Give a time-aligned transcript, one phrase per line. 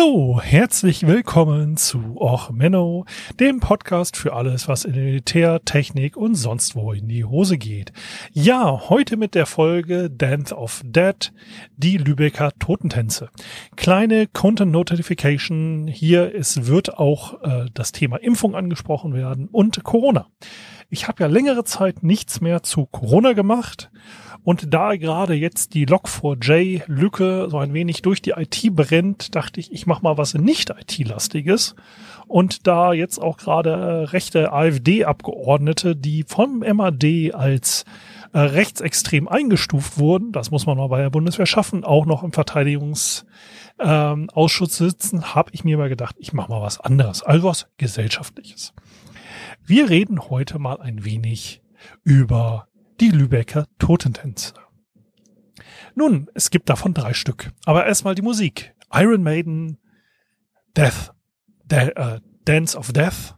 [0.00, 3.04] Hallo, herzlich willkommen zu Och Menno,
[3.38, 7.92] dem Podcast für alles, was in Militär, Technik und sonst wo in die Hose geht.
[8.32, 11.32] Ja, heute mit der Folge Dance of Dead,
[11.76, 13.28] die Lübecker Totentänze.
[13.76, 20.28] Kleine Content Notification hier, es wird auch äh, das Thema Impfung angesprochen werden und Corona.
[20.88, 23.90] Ich habe ja längere Zeit nichts mehr zu Corona gemacht
[24.42, 29.72] und da gerade jetzt die Log4j-Lücke so ein wenig durch die IT brennt, dachte ich,
[29.72, 31.74] ich mache mal was nicht IT-lastiges.
[32.26, 37.84] Und da jetzt auch gerade äh, rechte AfD-Abgeordnete, die vom MAD als
[38.32, 42.32] äh, rechtsextrem eingestuft wurden, das muss man mal bei der Bundeswehr schaffen, auch noch im
[42.32, 47.66] Verteidigungsausschuss ähm, sitzen, habe ich mir mal gedacht, ich mache mal was anderes, also was
[47.76, 48.72] Gesellschaftliches.
[49.66, 51.60] Wir reden heute mal ein wenig
[52.04, 52.69] über
[53.00, 54.54] die Lübecker Totentänze.
[55.94, 57.50] Nun, es gibt davon drei Stück.
[57.64, 58.74] Aber erstmal die Musik.
[58.92, 59.78] Iron Maiden,
[60.76, 61.12] Death,
[61.64, 63.36] De äh, Dance of Death.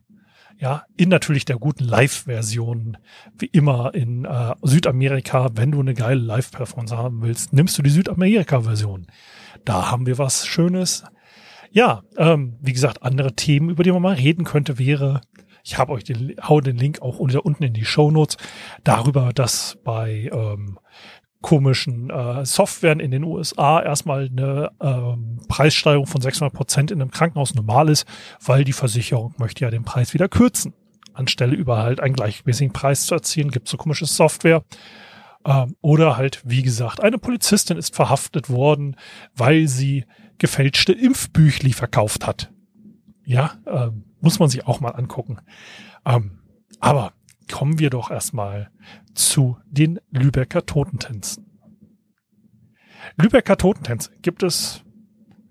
[0.59, 2.97] Ja, in natürlich der guten Live-Version.
[3.37, 7.91] Wie immer in äh, Südamerika, wenn du eine geile Live-Performance haben willst, nimmst du die
[7.91, 9.07] Südamerika-Version.
[9.65, 11.05] Da haben wir was Schönes.
[11.71, 15.23] Ja, ähm, wie gesagt, andere Themen, über die man mal reden könnte, wäre
[15.63, 18.37] ich habe euch den, hau den Link auch unten in die Show Notes
[18.85, 20.79] darüber, dass bei ähm,
[21.43, 27.11] komischen äh, Softwaren in den USA erstmal eine ähm, Preissteigerung von 600 Prozent in einem
[27.11, 28.07] Krankenhaus normal ist,
[28.45, 30.73] weil die Versicherung möchte ja den Preis wieder kürzen.
[31.13, 34.63] Anstelle über halt einen gleichmäßigen Preis zu erzielen, gibt so komische Software.
[35.45, 38.97] Ähm, oder halt, wie gesagt, eine Polizistin ist verhaftet worden,
[39.35, 40.07] weil sie
[40.39, 42.51] gefälschte Impfbüchli verkauft hat.
[43.25, 45.39] Ja, ähm, muss man sich auch mal angucken.
[46.07, 46.39] Ähm,
[46.81, 47.13] aber
[47.51, 48.71] kommen wir doch erstmal
[49.15, 51.47] zu den Lübecker Totentänzen.
[53.17, 54.83] Lübecker Totentänze gibt es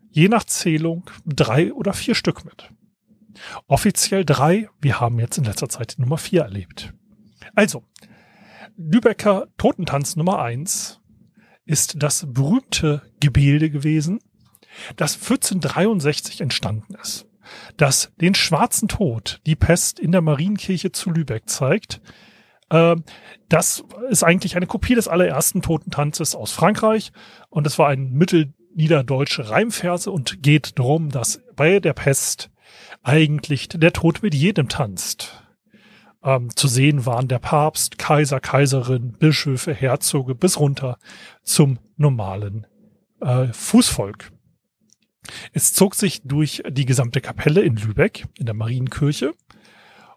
[0.10, 2.72] je nach Zählung drei oder vier Stück mit.
[3.68, 6.94] Offiziell drei, wir haben jetzt in letzter Zeit die Nummer vier erlebt.
[7.54, 7.84] Also,
[8.78, 11.02] Lübecker Totentanz Nummer eins
[11.66, 14.20] ist das berühmte Gebilde gewesen,
[14.96, 17.31] das 1463 entstanden ist
[17.78, 22.02] das den schwarzen Tod, die Pest in der Marienkirche zu Lübeck zeigt.
[22.70, 23.04] Ähm,
[23.50, 27.12] das ist eigentlich eine Kopie des allerersten Totentanzes aus Frankreich
[27.50, 32.50] und es war ein mittelniederdeutsche Reimverse und geht darum, dass bei der Pest
[33.04, 35.44] eigentlich der Tod mit jedem tanzt.
[36.24, 40.98] Ähm, zu sehen waren der Papst, Kaiser, Kaiserin, Bischöfe, Herzoge bis runter
[41.44, 42.68] zum normalen
[43.22, 44.32] äh, Fußvolk.
[45.54, 49.34] Es zog sich durch die gesamte Kapelle in Lübeck, in der Marienkirche.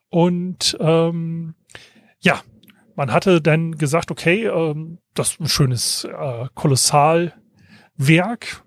[0.09, 1.54] Und ähm,
[2.20, 2.41] ja,
[2.97, 8.65] man hatte dann gesagt, okay, ähm, das ist ein schönes äh, Kolossalwerk.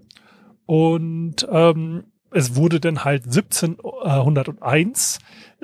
[0.65, 5.19] Und ähm, es wurde dann halt 1701,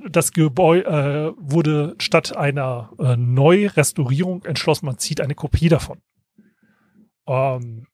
[0.09, 6.01] das Gebäude äh, wurde statt einer äh, Neurestaurierung entschlossen, man zieht eine Kopie davon.
[7.27, 7.85] Ähm,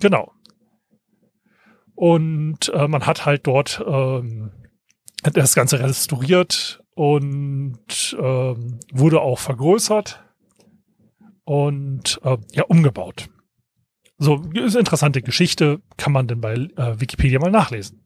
[0.00, 0.32] genau.
[1.96, 4.52] Und äh, man hat halt dort ähm,
[5.22, 10.22] das Ganze restauriert und ähm, wurde auch vergrößert
[11.44, 13.28] und äh, ja umgebaut.
[14.18, 18.04] So, ist interessante Geschichte, kann man denn bei äh, Wikipedia mal nachlesen.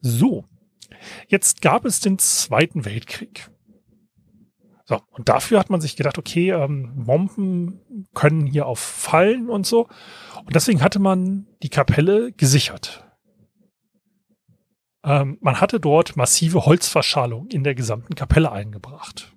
[0.00, 0.44] So,
[1.28, 3.50] jetzt gab es den Zweiten Weltkrieg.
[4.88, 9.66] So, und dafür hat man sich gedacht, okay, ähm, Bomben können hier auf fallen und
[9.66, 9.86] so.
[10.46, 13.04] Und deswegen hatte man die Kapelle gesichert.
[15.04, 19.36] Ähm, man hatte dort massive Holzverschalung in der gesamten Kapelle eingebracht.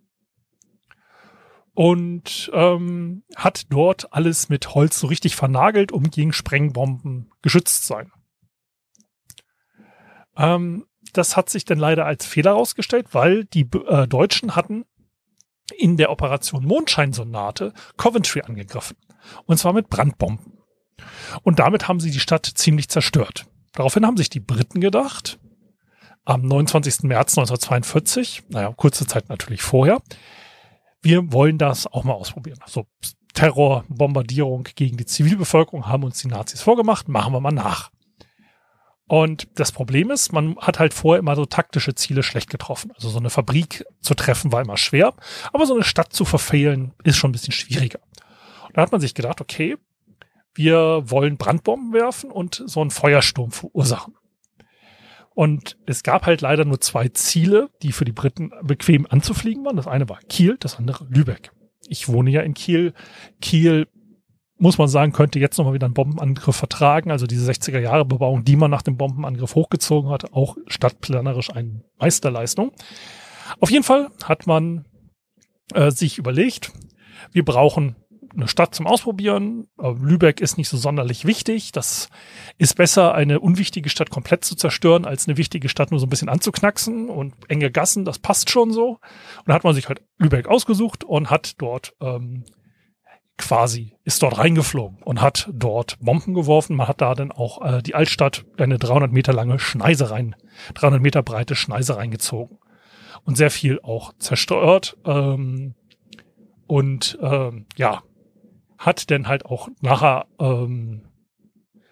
[1.73, 7.93] Und ähm, hat dort alles mit Holz so richtig vernagelt, um gegen Sprengbomben geschützt zu
[7.95, 8.11] sein.
[10.37, 14.85] Ähm, das hat sich dann leider als Fehler herausgestellt, weil die äh, Deutschen hatten
[15.77, 18.97] in der Operation Mondscheinsonate Coventry angegriffen.
[19.45, 20.53] Und zwar mit Brandbomben.
[21.43, 23.45] Und damit haben sie die Stadt ziemlich zerstört.
[23.73, 25.39] Daraufhin haben sich die Briten gedacht,
[26.25, 27.03] am 29.
[27.03, 30.01] März 1942, naja, kurze Zeit natürlich vorher,
[31.01, 32.59] wir wollen das auch mal ausprobieren.
[32.67, 32.85] So
[33.33, 37.91] Terror, Bombardierung gegen die Zivilbevölkerung haben uns die Nazis vorgemacht, machen wir mal nach.
[39.11, 42.93] Und das Problem ist, man hat halt vorher immer so taktische Ziele schlecht getroffen.
[42.95, 45.13] Also so eine Fabrik zu treffen war immer schwer,
[45.51, 47.99] aber so eine Stadt zu verfehlen ist schon ein bisschen schwieriger.
[48.67, 49.75] Und da hat man sich gedacht, okay,
[50.55, 54.15] wir wollen Brandbomben werfen und so einen Feuersturm verursachen.
[55.31, 59.75] Und es gab halt leider nur zwei Ziele, die für die Briten bequem anzufliegen waren.
[59.75, 61.51] Das eine war Kiel, das andere Lübeck.
[61.85, 62.93] Ich wohne ja in Kiel.
[63.41, 63.89] Kiel,
[64.61, 67.09] muss man sagen, könnte jetzt nochmal wieder einen Bombenangriff vertragen.
[67.09, 71.81] Also diese 60er Jahre Bebauung, die man nach dem Bombenangriff hochgezogen hat, auch stadtplanerisch eine
[71.99, 72.71] Meisterleistung.
[73.59, 74.85] Auf jeden Fall hat man
[75.73, 76.71] äh, sich überlegt,
[77.31, 77.95] wir brauchen
[78.35, 79.67] eine Stadt zum Ausprobieren.
[79.77, 81.71] Lübeck ist nicht so sonderlich wichtig.
[81.71, 82.09] Das
[82.59, 86.09] ist besser, eine unwichtige Stadt komplett zu zerstören, als eine wichtige Stadt nur so ein
[86.09, 88.99] bisschen anzuknacksen und enge Gassen, das passt schon so.
[89.39, 92.45] Und da hat man sich halt Lübeck ausgesucht und hat dort ähm,
[93.41, 96.75] quasi, ist dort reingeflogen und hat dort Bomben geworfen.
[96.75, 100.35] Man hat da dann auch äh, die Altstadt eine 300 Meter lange Schneise rein,
[100.75, 102.57] 300 Meter breite Schneise reingezogen.
[103.23, 104.97] Und sehr viel auch zerstört.
[105.05, 105.75] Ähm,
[106.65, 108.01] und ähm, ja,
[108.77, 111.01] hat denn halt auch nachher ähm,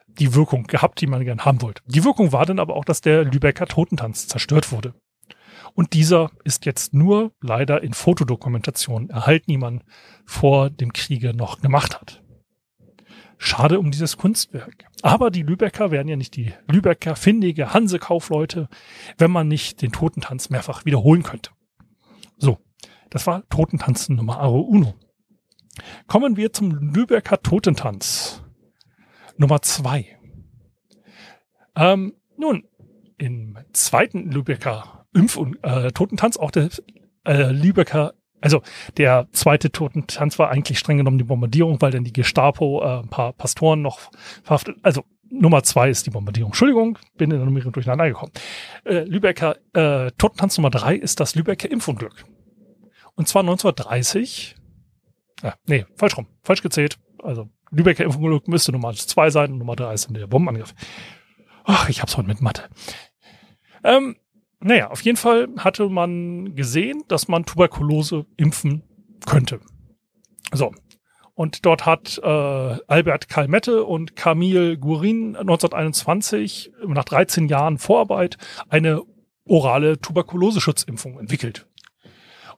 [0.07, 1.81] die Wirkung gehabt, die man gern haben wollte.
[1.86, 4.94] Die Wirkung war dann aber auch, dass der Lübecker Totentanz zerstört wurde.
[5.80, 9.81] Und dieser ist jetzt nur leider in Fotodokumentation erhalten, die man
[10.26, 12.22] vor dem Kriege noch gemacht hat.
[13.38, 14.84] Schade um dieses Kunstwerk.
[15.04, 18.68] Aber die Lübecker wären ja nicht die Lübecker findige Hansekaufleute,
[19.18, 21.52] wenn man nicht den Totentanz mehrfach wiederholen könnte.
[22.38, 22.58] So,
[23.10, 24.96] das war Totentanzen Nummer uno.
[26.08, 28.44] Kommen wir zum Lübecker Totentanz.
[29.38, 30.20] Nummer zwei.
[31.78, 32.68] Ähm, nun,
[33.18, 36.70] im zweiten Lübecker Impf- und äh, Totentanz, auch der
[37.26, 38.62] äh, Lübecker, also
[38.98, 43.10] der zweite Totentanz war eigentlich streng genommen die Bombardierung, weil dann die Gestapo äh, ein
[43.10, 44.00] paar Pastoren noch
[44.44, 46.50] verhaftet, also Nummer zwei ist die Bombardierung.
[46.50, 48.32] Entschuldigung, bin in der Nummerierung durcheinander gekommen.
[48.84, 52.26] Äh, Lübecker äh, Totentanz Nummer drei ist das Lübecker Impfunglück.
[53.16, 54.56] Und zwar 1930
[55.44, 56.28] ja, nee, falsch rum.
[56.44, 56.98] Falsch gezählt.
[57.22, 60.74] Also Lübecker Impfung müsste Nummer zwei sein Nummer drei ist der Bombenangriff.
[61.66, 62.64] Ach, ich hab's heute mit Mathe.
[63.84, 64.18] Ähm,
[64.62, 68.84] naja, auf jeden Fall hatte man gesehen, dass man Tuberkulose impfen
[69.26, 69.60] könnte.
[70.52, 70.74] So.
[71.34, 79.04] Und dort hat äh, Albert Kalmette und Camille Gurin 1921 nach 13 Jahren Vorarbeit eine
[79.46, 81.66] orale Tuberkuloseschutzimpfung entwickelt.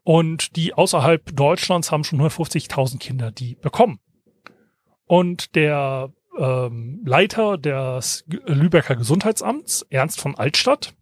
[0.03, 3.99] Und die außerhalb Deutschlands haben schon 150.000 Kinder die bekommen.
[5.05, 10.95] Und der ähm, Leiter des Lübecker Gesundheitsamts, Ernst von Altstadt,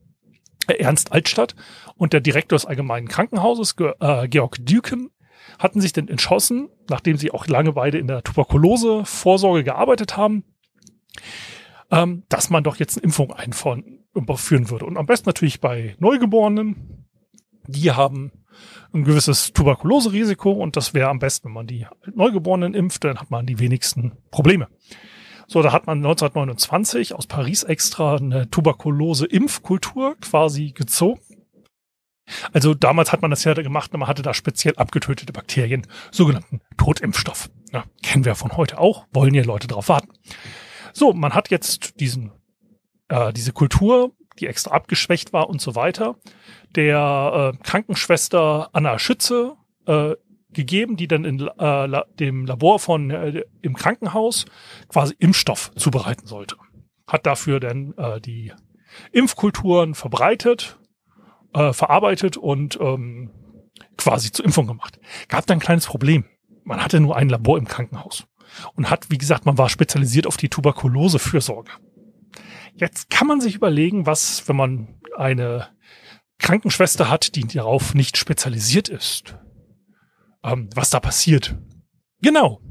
[0.73, 1.55] Ernst Altstadt
[1.95, 5.09] und der Direktor des Allgemeinen Krankenhauses, äh, Georg Düken,
[5.57, 10.43] hatten sich denn entschlossen, nachdem sie auch lange beide in der Tuberkulose-Vorsorge gearbeitet haben,
[11.91, 14.85] ähm, dass man doch jetzt eine Impfung einführen würde.
[14.85, 17.05] Und am besten natürlich bei Neugeborenen.
[17.67, 18.31] Die haben
[18.93, 23.29] ein gewisses Tuberkuloserisiko und das wäre am besten, wenn man die Neugeborenen impft, dann hat
[23.29, 24.67] man die wenigsten Probleme.
[25.49, 31.21] So, da hat man 1929 aus Paris extra eine Tuberkulose-Impfkultur quasi gezogen.
[32.53, 37.49] Also damals hat man das ja gemacht, man hatte da speziell abgetötete Bakterien, sogenannten Totimpfstoff.
[37.73, 40.09] Ja, kennen wir von heute auch, wollen ja Leute drauf warten.
[40.93, 42.31] So, man hat jetzt diesen,
[43.07, 46.15] äh, diese Kultur, die extra abgeschwächt war und so weiter,
[46.75, 49.55] der äh, Krankenschwester Anna Schütze
[49.87, 50.13] äh,
[50.53, 54.45] gegeben, die dann in äh, la, dem Labor von äh, im Krankenhaus
[54.87, 56.55] quasi Impfstoff zubereiten sollte.
[57.07, 58.51] Hat dafür dann äh, die
[59.11, 60.79] Impfkulturen verbreitet,
[61.53, 63.31] äh, verarbeitet und ähm,
[63.97, 64.99] quasi zur Impfung gemacht.
[65.27, 66.25] Gab da ein kleines Problem.
[66.63, 68.25] Man hatte nur ein Labor im Krankenhaus
[68.75, 71.71] und hat, wie gesagt, man war spezialisiert auf die Tuberkulosefürsorge.
[72.75, 75.67] Jetzt kann man sich überlegen, was, wenn man eine
[76.39, 79.35] Krankenschwester hat, die darauf nicht spezialisiert ist,
[80.43, 81.55] ähm, was da passiert.
[82.21, 82.61] Genau.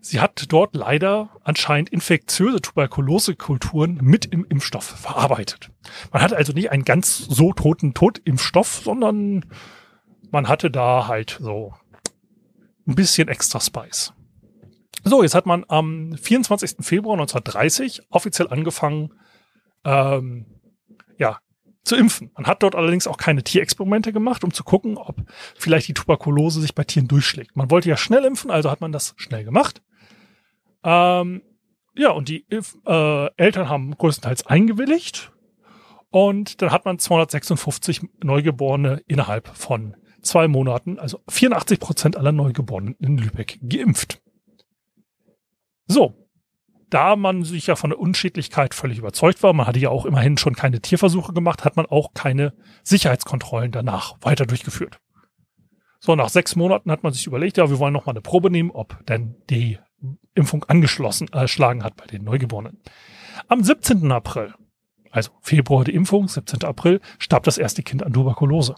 [0.00, 5.70] Sie hat dort leider anscheinend infektiöse Tuberkulosekulturen mit im Impfstoff verarbeitet.
[6.12, 9.44] Man hat also nicht einen ganz so toten Totimpfstoff, sondern
[10.30, 11.74] man hatte da halt so
[12.86, 14.12] ein bisschen extra Spice.
[15.04, 16.76] So, jetzt hat man am 24.
[16.80, 19.12] Februar 1930 offiziell angefangen,
[19.84, 20.46] ähm,
[21.84, 22.30] zu impfen.
[22.34, 25.16] Man hat dort allerdings auch keine Tierexperimente gemacht, um zu gucken, ob
[25.56, 27.56] vielleicht die Tuberkulose sich bei Tieren durchschlägt.
[27.56, 29.82] Man wollte ja schnell impfen, also hat man das schnell gemacht.
[30.84, 31.42] Ähm,
[31.94, 35.32] ja, und die äh, Eltern haben größtenteils eingewilligt.
[36.10, 42.94] Und dann hat man 256 Neugeborene innerhalb von zwei Monaten, also 84 Prozent aller Neugeborenen
[42.98, 44.20] in Lübeck geimpft.
[45.86, 46.27] So,
[46.90, 50.38] da man sich ja von der Unschädlichkeit völlig überzeugt war, man hatte ja auch immerhin
[50.38, 55.00] schon keine Tierversuche gemacht, hat man auch keine Sicherheitskontrollen danach weiter durchgeführt.
[56.00, 58.50] So, nach sechs Monaten hat man sich überlegt, ja, wir wollen noch mal eine Probe
[58.50, 59.78] nehmen, ob denn die
[60.34, 62.80] Impfung angeschlossen, erschlagen hat bei den Neugeborenen.
[63.48, 64.10] Am 17.
[64.12, 64.54] April,
[65.10, 66.64] also Februar die Impfung, 17.
[66.64, 68.76] April, starb das erste Kind an Tuberkulose.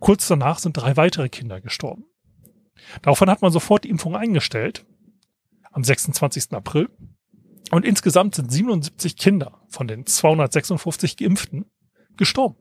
[0.00, 2.04] Kurz danach sind drei weitere Kinder gestorben.
[3.02, 4.84] Daraufhin hat man sofort die Impfung eingestellt,
[5.76, 6.52] am 26.
[6.52, 6.88] April.
[7.70, 11.66] Und insgesamt sind 77 Kinder von den 256 Geimpften
[12.16, 12.56] gestorben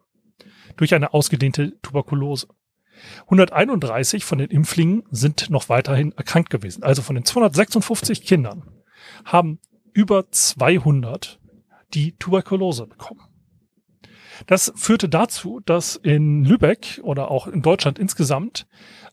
[0.75, 2.47] durch eine ausgedehnte Tuberkulose.
[3.21, 6.83] 131 von den Impflingen sind noch weiterhin erkrankt gewesen.
[6.83, 8.63] Also von den 256 Kindern
[9.23, 9.59] haben
[9.93, 11.39] über 200
[11.93, 13.21] die Tuberkulose bekommen.
[14.47, 18.67] Das führte dazu, dass in Lübeck oder auch in Deutschland insgesamt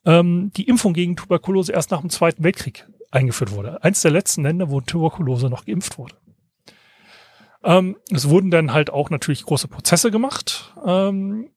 [0.04, 3.82] ähm, die Impfung gegen Tuberkulose erst nach dem Zweiten Weltkrieg eingeführt wurde.
[3.84, 6.16] Eins der letzten Länder, wo Tuberkulose noch geimpft wurde.
[7.64, 11.50] Ähm, es wurden dann halt auch natürlich große Prozesse gemacht ähm,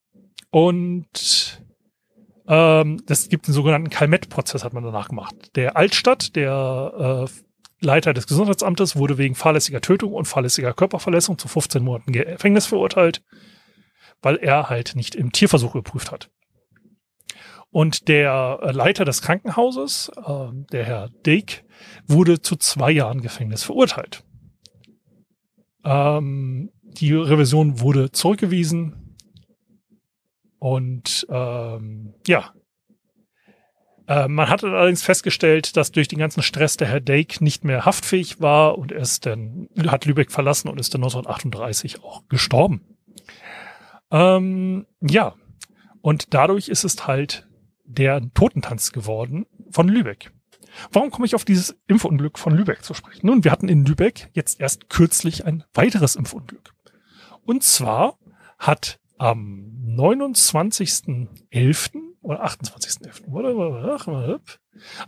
[0.52, 1.62] und
[2.48, 5.36] ähm, das gibt einen sogenannten Kalmett-Prozess, hat man danach gemacht.
[5.56, 11.48] Der Altstadt, der äh, Leiter des Gesundheitsamtes, wurde wegen fahrlässiger Tötung und fahrlässiger Körperverletzung zu
[11.48, 13.24] 15 Monaten Gefängnis verurteilt,
[14.22, 16.30] weil er halt nicht im Tierversuch geprüft hat.
[17.76, 21.66] Und der Leiter des Krankenhauses, äh, der Herr Dake,
[22.08, 24.24] wurde zu zwei Jahren Gefängnis verurteilt.
[25.84, 29.18] Ähm, die Revision wurde zurückgewiesen.
[30.58, 32.54] Und ähm, ja,
[34.08, 37.84] äh, man hat allerdings festgestellt, dass durch den ganzen Stress der Herr Dake nicht mehr
[37.84, 42.96] haftfähig war und er ist dann, hat Lübeck verlassen und ist dann 1938 auch gestorben.
[44.12, 45.36] Ähm, ja,
[46.00, 47.50] und dadurch ist es halt
[47.86, 50.32] der Totentanz geworden von Lübeck.
[50.92, 53.28] Warum komme ich auf dieses Impfunglück von Lübeck zu sprechen?
[53.28, 56.74] Nun, wir hatten in Lübeck jetzt erst kürzlich ein weiteres Impfunglück.
[57.46, 58.20] Und zwar
[58.58, 61.92] hat am 29.11.
[62.22, 64.58] oder 28.11.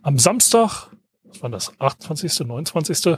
[0.02, 0.90] am Samstag,
[1.24, 3.18] was war das, 28., 29.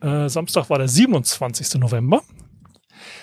[0.00, 1.74] Äh, Samstag war der 27.
[1.80, 2.22] November,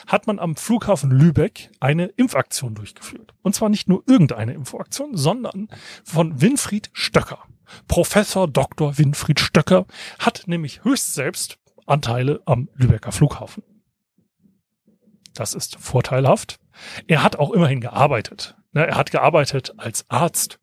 [0.08, 3.34] hat man am Flughafen Lübeck eine Impfaktion durchgeführt.
[3.42, 5.70] Und zwar nicht nur irgendeine Impfaktion, sondern
[6.04, 7.40] von Winfried Stöcker.
[7.88, 8.98] Professor Dr.
[8.98, 9.86] Winfried Stöcker
[10.20, 13.64] hat nämlich höchst selbst Anteile am Lübecker Flughafen.
[15.34, 16.60] Das ist vorteilhaft.
[17.08, 18.56] Er hat auch immerhin gearbeitet.
[18.72, 20.60] Ne, er hat gearbeitet als Arzt,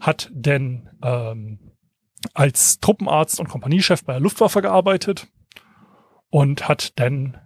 [0.00, 1.72] hat denn ähm,
[2.34, 5.28] als Truppenarzt und Kompaniechef bei der Luftwaffe gearbeitet
[6.30, 7.38] und hat dann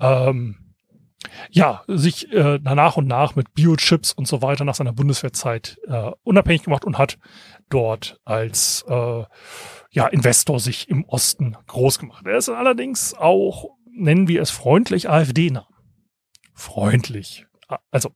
[0.00, 0.56] ähm,
[1.50, 6.10] ja, sich äh, nach und nach mit Biochips und so weiter nach seiner Bundeswehrzeit äh,
[6.22, 7.18] unabhängig gemacht und hat
[7.68, 9.24] dort als äh,
[9.90, 12.26] ja, Investor sich im Osten groß gemacht.
[12.26, 15.66] Er ist allerdings auch, nennen wir es freundlich, AfD-nah.
[16.54, 17.46] Freundlich.
[17.90, 18.12] Also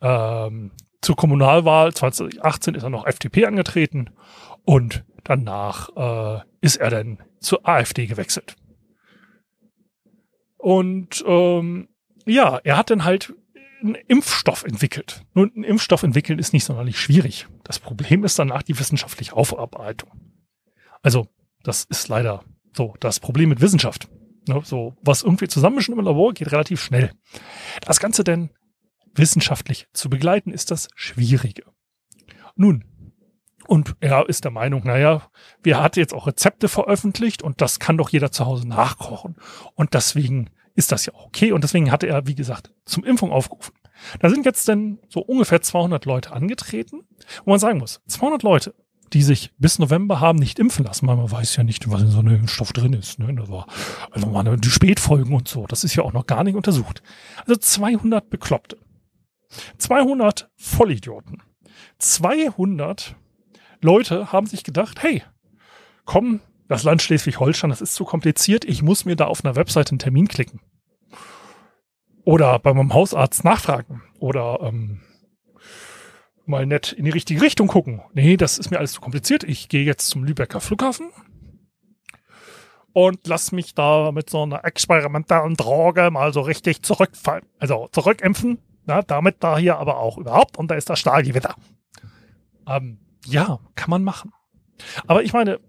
[0.00, 4.10] ähm, zur Kommunalwahl 2018 ist er noch FDP angetreten
[4.64, 8.56] und danach äh, ist er dann zur AfD gewechselt.
[10.64, 11.88] Und ähm,
[12.24, 13.34] ja, er hat dann halt
[13.82, 15.22] einen Impfstoff entwickelt.
[15.34, 17.46] Nun, einen Impfstoff entwickeln ist nicht sonderlich schwierig.
[17.64, 20.10] Das Problem ist danach die wissenschaftliche Aufarbeitung.
[21.02, 21.28] Also,
[21.64, 22.44] das ist leider
[22.74, 24.08] so das Problem mit Wissenschaft.
[24.48, 27.12] Ne, so, was irgendwie zusammenmischen im Labor geht relativ schnell.
[27.82, 28.48] Das Ganze denn
[29.14, 31.64] wissenschaftlich zu begleiten, ist das Schwierige.
[32.56, 32.86] Nun,
[33.66, 35.22] und er ist der Meinung, naja,
[35.62, 39.36] wir hatten jetzt auch Rezepte veröffentlicht und das kann doch jeder zu Hause nachkochen.
[39.74, 41.52] Und deswegen ist das ja okay.
[41.52, 43.74] Und deswegen hatte er, wie gesagt, zum Impfung aufgerufen.
[44.20, 47.02] Da sind jetzt dann so ungefähr 200 Leute angetreten,
[47.44, 48.74] wo man sagen muss, 200 Leute,
[49.12, 52.10] die sich bis November haben nicht impfen lassen, weil man weiß ja nicht, was in
[52.10, 53.18] so einem Impfstoff drin ist.
[53.18, 53.32] Ne?
[53.34, 53.66] Das war
[54.10, 55.66] also mal die Spätfolgen und so.
[55.66, 57.02] Das ist ja auch noch gar nicht untersucht.
[57.46, 58.78] Also 200 Bekloppte.
[59.78, 61.42] 200 Vollidioten.
[61.98, 63.14] 200
[63.84, 65.22] Leute haben sich gedacht, hey,
[66.06, 69.90] komm, das Land Schleswig-Holstein, das ist zu kompliziert, ich muss mir da auf einer Webseite
[69.90, 70.60] einen Termin klicken.
[72.24, 74.02] Oder bei meinem Hausarzt nachfragen.
[74.18, 75.02] Oder ähm,
[76.46, 78.00] mal nett in die richtige Richtung gucken.
[78.14, 79.44] Nee, das ist mir alles zu kompliziert.
[79.44, 81.10] Ich gehe jetzt zum Lübecker Flughafen
[82.94, 87.44] und lass mich da mit so einer experimentellen Droge mal so richtig zurückfallen.
[87.58, 88.58] Also zurückimpfen.
[88.86, 90.56] Ja, damit da hier aber auch überhaupt.
[90.56, 91.54] Und da ist das Stahlgewitter.
[92.66, 94.32] Ähm, ja, kann man machen.
[95.06, 95.60] Aber ich meine,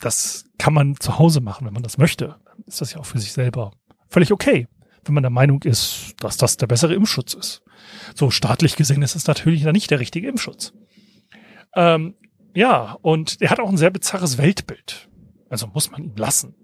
[0.00, 2.36] das kann man zu Hause machen, wenn man das möchte.
[2.44, 3.72] Dann ist das ja auch für sich selber
[4.08, 4.68] völlig okay,
[5.04, 7.62] wenn man der Meinung ist, dass das der bessere Impfschutz ist.
[8.14, 10.72] So staatlich gesehen ist es natürlich dann nicht der richtige Impfschutz.
[11.74, 12.14] Ähm,
[12.54, 15.08] ja, und er hat auch ein sehr bizarres Weltbild.
[15.48, 16.54] Also muss man ihn lassen.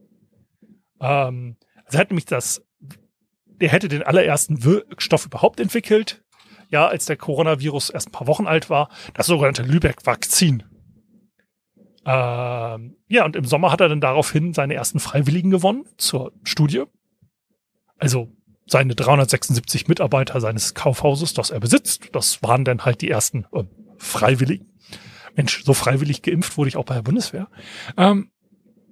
[1.00, 1.56] Ähm,
[1.87, 2.62] er hat nämlich das,
[3.58, 6.21] er hätte den allerersten Wirkstoff überhaupt entwickelt,
[6.72, 10.64] ja, als der Coronavirus erst ein paar Wochen alt war, das sogenannte Lübeck-Vakzin.
[12.04, 16.84] Ähm, ja, und im Sommer hat er dann daraufhin seine ersten Freiwilligen gewonnen zur Studie.
[17.98, 18.32] Also
[18.66, 23.64] seine 376 Mitarbeiter seines Kaufhauses, das er besitzt, das waren dann halt die ersten äh,
[23.98, 24.72] Freiwilligen.
[25.36, 27.48] Mensch, so freiwillig geimpft wurde ich auch bei der Bundeswehr.
[27.96, 28.30] Ähm,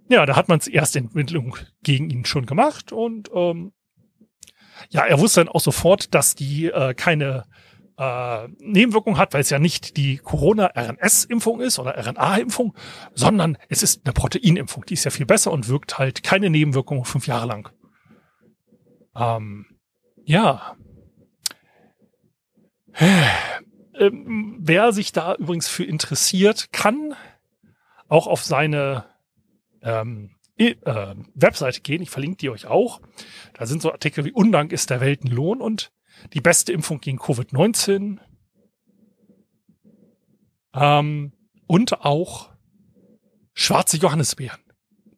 [0.08, 3.72] ja, da hat man die erste Entwicklung gegen ihn schon gemacht und ähm,
[4.90, 7.44] ja, er wusste dann auch sofort, dass die äh, keine
[8.00, 12.75] äh, Nebenwirkung hat, weil es ja nicht die Corona-RNS-Impfung ist oder RNA-Impfung,
[13.14, 14.87] sondern es ist eine Proteinimpfung.
[14.87, 17.71] Die ist ja viel besser und wirkt halt keine Nebenwirkung fünf Jahre lang.
[19.14, 19.66] Ähm,
[20.25, 20.76] ja.
[22.99, 27.14] Ähm, wer sich da übrigens für interessiert, kann
[28.09, 29.04] auch auf seine
[29.83, 30.75] ähm, äh,
[31.35, 32.00] Webseite gehen.
[32.00, 33.02] Ich verlinke die euch auch.
[33.52, 35.92] Da sind so Artikel wie Undank ist der Welt ein Lohn und
[36.33, 38.19] die beste Impfung gegen Covid-19.
[40.75, 41.33] Ähm,
[41.67, 42.50] und auch
[43.55, 44.61] schwarze Johannisbeeren.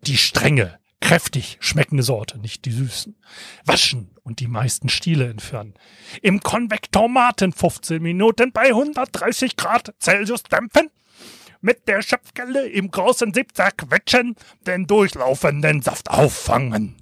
[0.02, 3.16] Die strenge, kräftig schmeckende Sorte, nicht die süßen.
[3.64, 5.74] Waschen und die meisten Stiele entfernen.
[6.20, 10.90] Im Konvektomaten 15 Minuten bei 130 Grad Celsius dämpfen.
[11.60, 14.34] Mit der Schöpfkelle im großen Siebsack quetschen,
[14.66, 17.01] den durchlaufenden Saft auffangen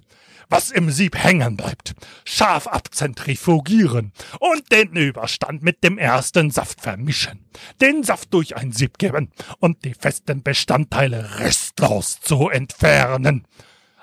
[0.51, 1.93] was im Sieb hängen bleibt,
[2.25, 7.45] scharf abzentrifugieren und den Überstand mit dem ersten Saft vermischen,
[7.79, 13.47] den Saft durch ein Sieb geben und die festen Bestandteile restlos zu entfernen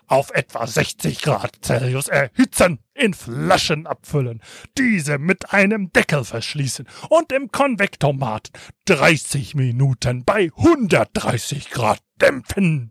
[0.09, 4.43] auf etwa 60 Grad Celsius erhitzen, in Flaschen abfüllen,
[4.77, 8.51] diese mit einem Deckel verschließen und im Konvektomat
[8.87, 12.91] 30 Minuten bei 130 Grad dämpfen.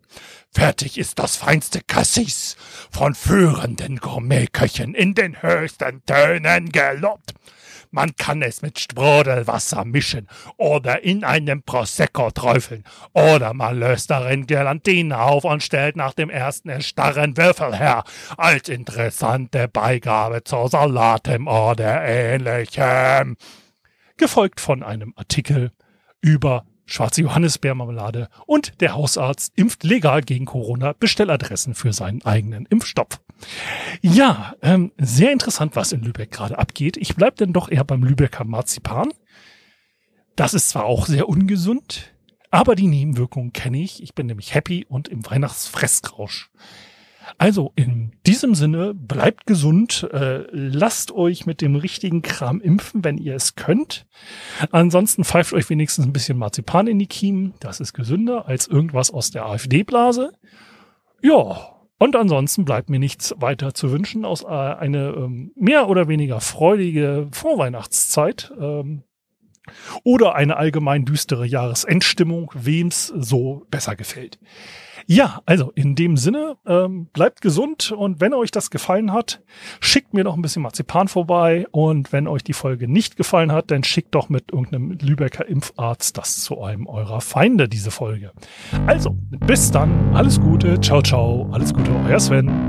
[0.50, 2.56] Fertig ist das feinste Cassis,
[2.90, 7.34] von führenden Gourmetköchen in den höchsten Tönen gelobt.
[7.90, 12.84] Man kann es mit Sprudelwasser mischen oder in einem Prosecco träufeln.
[13.12, 18.04] Oder man löst darin Gelatine auf und stellt nach dem ersten erstarren Würfel her.
[18.36, 23.36] Als interessante Beigabe zur Salatem oder ähnlichem.
[24.16, 25.72] Gefolgt von einem Artikel
[26.20, 33.20] über schwarze Johannisbeermarmelade und der Hausarzt impft legal gegen Corona Bestelladressen für seinen eigenen Impfstoff.
[34.00, 36.96] Ja, ähm, sehr interessant, was in Lübeck gerade abgeht.
[36.96, 39.12] Ich bleib denn doch eher beim Lübecker Marzipan.
[40.34, 42.12] Das ist zwar auch sehr ungesund,
[42.50, 44.02] aber die Nebenwirkungen kenne ich.
[44.02, 46.50] Ich bin nämlich happy und im Weihnachtsfressrausch.
[47.36, 53.18] Also in diesem Sinne, bleibt gesund, äh, lasst euch mit dem richtigen Kram impfen, wenn
[53.18, 54.06] ihr es könnt.
[54.70, 57.54] Ansonsten pfeift euch wenigstens ein bisschen Marzipan in die Kiemen.
[57.60, 60.32] Das ist gesünder als irgendwas aus der AfD-Blase.
[61.20, 66.08] Ja, und ansonsten bleibt mir nichts weiter zu wünschen, aus äh, eine ähm, mehr oder
[66.08, 68.52] weniger freudige Vorweihnachtszeit.
[68.58, 69.02] Ähm,
[70.02, 74.38] oder eine allgemein düstere Jahresendstimmung, wem's so besser gefällt.
[75.10, 79.40] Ja, also in dem Sinne, ähm, bleibt gesund und wenn euch das gefallen hat,
[79.80, 83.70] schickt mir doch ein bisschen Marzipan vorbei und wenn euch die Folge nicht gefallen hat,
[83.70, 88.32] dann schickt doch mit irgendeinem Lübecker Impfarzt das zu einem eurer Feinde, diese Folge.
[88.86, 89.16] Also,
[89.46, 92.67] bis dann, alles Gute, ciao, ciao, alles Gute, euer Sven.